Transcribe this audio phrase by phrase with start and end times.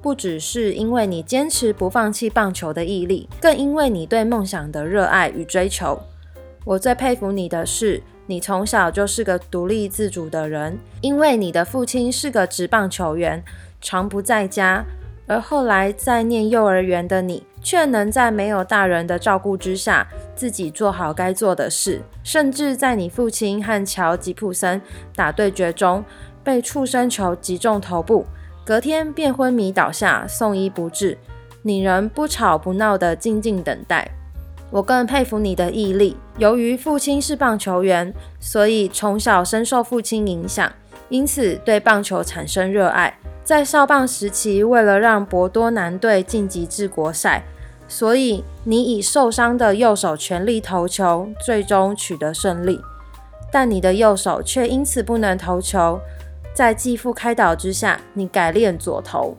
[0.00, 6.00] 不只是因为你坚持不放弃棒球的毅力，更因为你对梦想的热爱与追求。
[6.64, 10.78] 我最佩服你的是，你从小就是个独立自主的人。
[11.00, 13.42] 因为你的父亲是个职棒球员，
[13.80, 14.84] 常不在家，
[15.26, 20.06] 而后来在念幼儿园的你，却能在没有大人的照顾之下，
[20.36, 22.02] 自己做好该做的事。
[22.22, 24.80] 甚至在你父亲和乔吉普森
[25.16, 26.04] 打对决中，
[26.44, 28.26] 被触身球击中头部。
[28.68, 31.16] 隔天便昏迷倒下，送医不治。
[31.62, 34.06] 你仍不吵不闹地静静等待。
[34.70, 36.14] 我更佩服你的毅力。
[36.36, 40.70] 由于父亲是棒球员，所以从小深受父亲影响，
[41.08, 43.18] 因此对棒球产生热爱。
[43.42, 47.44] 在少棒时期，为了让博多男队晋级至国赛，
[47.88, 52.78] 所以你以受伤的右手全力投球，最终取得胜利。
[53.50, 55.98] 但你的右手却因此不能投球。
[56.58, 59.36] 在继父开导之下，你改练左投，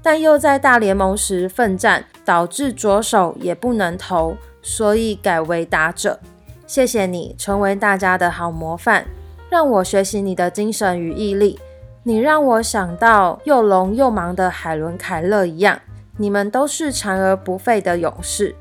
[0.00, 6.20] 但又在大联盟时奋战，导致左手也不能投，所以改为打者。
[6.68, 9.04] 谢谢你，成为大家的好模范，
[9.48, 11.58] 让我学习你的精神与毅力。
[12.04, 15.80] 你让我想到又聋又盲的海伦·凯勒一样，
[16.18, 18.54] 你们都是残而不废的勇士。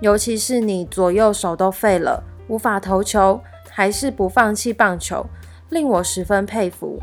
[0.00, 5.26] 尤其是你左右手都废了，无法投球，还是不放弃棒球，
[5.68, 6.98] 令我十分佩服。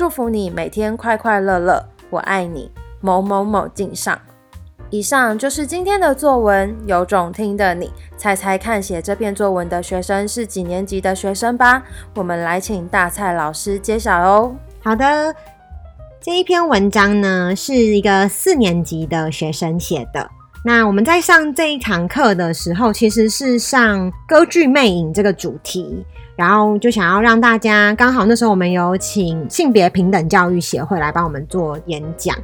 [0.00, 2.70] 祝福你每天快快乐乐，我爱你，
[3.02, 4.18] 某某某敬上。
[4.88, 11.82] 以上就是今天的作文，有种听的你猜猜看，写这篇作文的学生是几年级的学生吧？
[12.14, 14.56] 我们来请大蔡老师揭晓哦。
[14.82, 15.34] 好的，
[16.18, 20.30] 这一篇文章呢是一个四年级的学生写的。
[20.64, 26.06] 那我们在上这一堂课的时候，其实是上歌剧魅影这个主题。
[26.40, 32.34] 然后就想要让大家，刚好那时候我们有请性别平等教育协会来帮我们做演讲，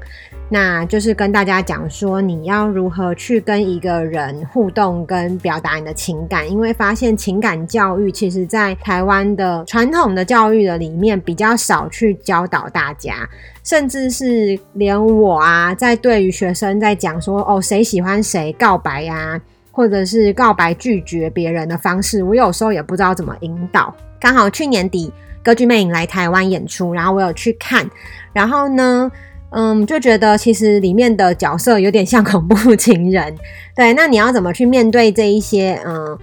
[0.50, 13.26] 那就是跟大家讲说，你要如何去跟一个人互动跟表达你的情感，因为发现情感教育其实在台湾的传统的教育的里面比较少去教导大家，
[13.64, 19.40] 甚至是连我啊，在对于学生在讲说哦，谁喜欢谁告白呀、
[19.76, 23.94] 或者是告白拒绝别人的方式，我有时候也不知道怎么引导。
[24.18, 25.12] 刚好去年底
[25.44, 27.86] 歌剧魅影来台湾演出，然后我有去看，
[28.32, 29.12] 然后呢，
[29.50, 33.34] 嗯，就觉得其实里面的角色有点像 恐怖情人。
[33.74, 36.18] 对，那你要怎么去面对这一些，嗯，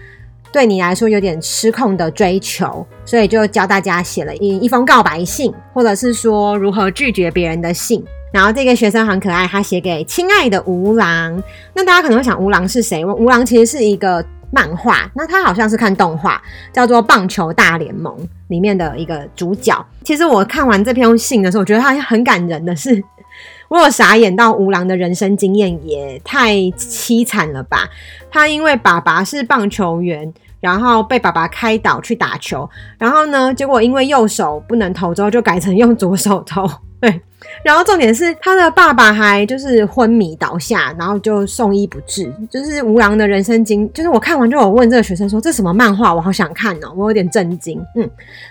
[0.51, 2.83] 对你来说有点失控的追求？
[3.05, 8.03] 所以就教大家写了一一封告白信，或者是说如何拒绝别人的信。
[8.33, 11.41] 然后这个学生很可爱，他写给亲爱的吴郎。
[11.75, 13.05] 那大家可能会想，吴郎是谁？
[13.05, 16.41] 吴郎其实是一个漫画，那他好像是看动画，
[16.73, 18.11] 叫做《棒球大联盟》
[18.47, 19.85] 里面的一个主角。
[20.03, 23.03] 其实我看完这篇信的时候，我觉得他很感人的是，
[23.69, 27.87] 我有傻眼到吴郎的人生经验也太凄惨了吧？
[28.31, 32.67] 他因为爸爸是棒球员，然后被爸爸开导去打球，
[32.97, 36.67] 然后呢，结果因为右手不能投之后，就改成用左手投。
[37.03, 37.21] 对。
[37.61, 43.91] 然后重点是他的爸爸还就是昏迷倒下，然后就送医不治，就是吴郎的人生经。
[43.91, 46.13] 就是我看完就有问这个学生说：“这什么漫画？
[46.13, 47.79] 我好想看哦！”我有点震惊。
[47.95, 48.09] 嗯，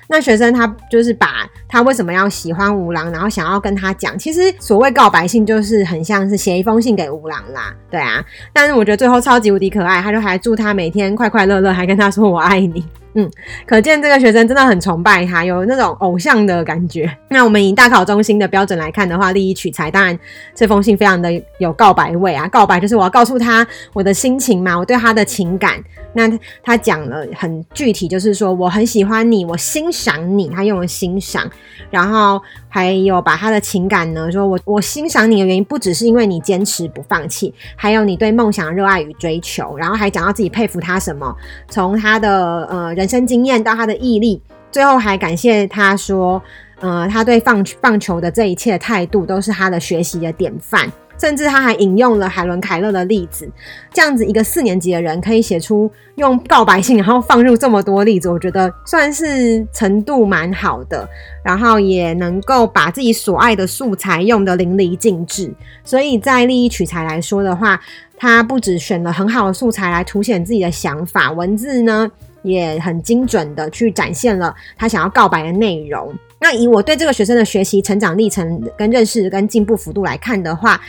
[0.08, 4.18] 那学生他就是把他为什么要喜欢吴郎，然后想要跟他讲。
[4.18, 7.74] 其实所谓告白信，就是很像是写一封信给吴郎啦。
[7.90, 12.84] 对啊，但是我觉得最后超级无敌可爱，他就还祝他每天快快乐乐，还跟他说“我爱你”。
[13.14, 13.30] 嗯，
[13.66, 17.10] 可见这个学生真的很崇拜他，有那种偶像的感觉。
[17.28, 20.18] 那我们以大考中心的标准来看的话，立意取材，当然
[20.54, 22.48] 这封信非常的有告白味啊。
[22.48, 25.82] 告白就是我要告诉他我的心情嘛，我对他的情感。
[26.14, 26.30] 那
[26.62, 31.50] 他讲了很具体，就是说我很喜欢你，我欣赏你，他用了欣赏，
[31.90, 32.38] 然后
[32.68, 41.34] 还有把他的情感呢，说我我欣赏你的原因不只是因为你坚持不放弃，还有你对梦想热爱与追求，然后还讲到自己佩服他什么，
[41.70, 44.40] 从他的呃人生经验到他的毅力，
[44.70, 46.40] 最后还感谢他说，
[46.78, 50.88] 呃他对棒棒球的这一切态度都是他的学习的典范。
[51.18, 53.48] 甚至他还引用了海伦凯勒的例子。
[53.92, 61.08] 这样子一个四年级的人可以写出用告白信，然后放入这么多例子，我觉得算是程度蛮好的，
[61.44, 65.52] 然后也能够把自己所爱的素材用得淋漓尽致。
[65.84, 67.80] 所以在立意取材来说的话，
[68.16, 72.10] 他不只选了很好的素材来凸显自己的想法，文字呢
[72.42, 76.12] 也很精准的去展现了他想要告白的内容。
[76.40, 80.80] 那以我对这个学生的学习成长历程跟认识跟进步幅度来看的话，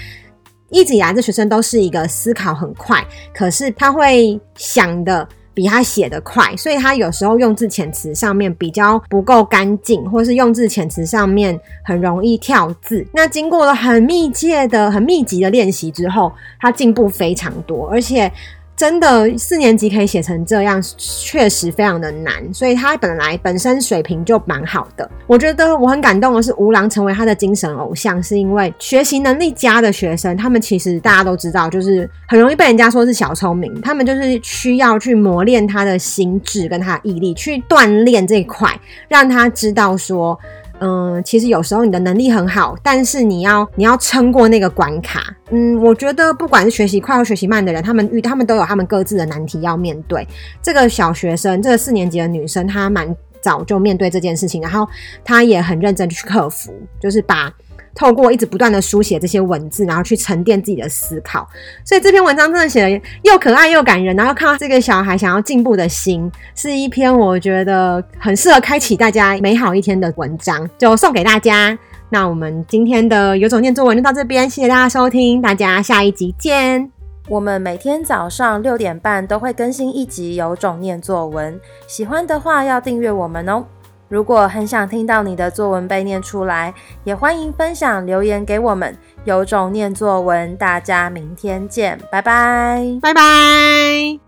[0.70, 13.06] 一直以来这学生都是一个思考很快，可是他会想的比他写的快，所以他有时候用字遣词上面比较不够干净，或是用字遣词上面很容易跳字。
[13.14, 18.32] 那经过了很密切的、很密集的练习之后，他进步非常多，而且。
[18.76, 25.10] 真的四年级可以写成这样，确实非常的难，所以他本来本身水平就蛮好的。
[25.28, 38.78] 我觉得我很感动的是，吴郎成为他的精神偶像，是因为学习能力佳的学生，他们其实大家都知道，就是很容易被人家说是小聪明，他们就是需要去磨练他的心智跟他的毅力，去锻炼这一块，
[39.08, 40.38] 让他知道说。
[40.84, 45.34] 嗯，其实有时候你的能力很好，但是你要你要撑过那个关卡。
[45.52, 50.28] 嗯，我觉得不管是学习快或学习慢的人，他们遇他们都有他们各自的难题要面对。
[50.62, 54.86] 这个小学生，这个四年级的女生，她蛮早就面对这件事情，然后
[55.24, 57.54] 她也很认真去克服，就是把。
[57.96, 61.48] 透过一直不断的书写这些文字，然后去沉淀自己的思考，
[61.86, 64.16] 所以这篇文章真的写的又可爱又感人。
[64.16, 71.78] 然后看到这个小孩想要进步的心，是一篇我觉得很适合开启大家美好一天的文章，就送给大家。
[72.10, 76.92] 那我们今天的有种念作文就到这边，谢谢大家收听，大家下一集见。
[77.30, 83.66] 我们每天早上六点半都会更新一集有种念作文，喜欢的话要订阅我们哦。
[84.14, 86.72] 如果很想听到你的作文被念出来，
[87.04, 88.96] 也欢迎分享留言给我们。
[89.24, 94.23] 有种念作文，大家明天见，拜拜，拜拜。